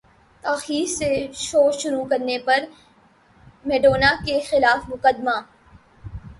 [0.43, 1.09] تاخیر سے
[1.37, 2.59] شو شروع کرنے پر
[3.65, 5.39] میڈونا کے خلاف مقدمہ